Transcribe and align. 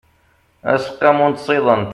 aseqqamu 0.71 1.25
n 1.27 1.33
tsiḍent 1.33 1.89